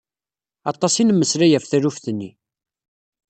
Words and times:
Aṭas 0.71 0.93
i 1.01 1.03
nmeslay 1.05 1.53
ɣef 1.55 1.65
taluft-nni. 1.65 2.31